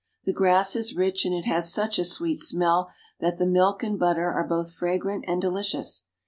[0.25, 3.99] The grass is rich, and it has such a sweet smell that the milk and
[3.99, 6.07] butter are both fragrant and delicious.